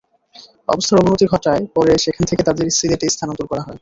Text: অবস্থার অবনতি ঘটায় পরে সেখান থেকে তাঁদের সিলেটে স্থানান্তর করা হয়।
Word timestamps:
অবস্থার 0.67 0.99
অবনতি 1.01 1.25
ঘটায় 1.33 1.63
পরে 1.75 1.93
সেখান 2.05 2.23
থেকে 2.29 2.41
তাঁদের 2.43 2.67
সিলেটে 2.77 3.07
স্থানান্তর 3.09 3.45
করা 3.49 3.61
হয়। 3.61 3.69